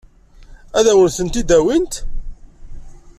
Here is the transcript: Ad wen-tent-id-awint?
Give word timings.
Ad 0.77 0.87
wen-tent-id-awint? 0.97 1.93